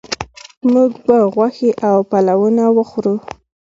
موږ 0.71 0.91
به 1.05 1.17
غوښې 1.35 1.69
او 1.89 1.97
پلونه 2.09 2.65
وخورو 2.77 3.15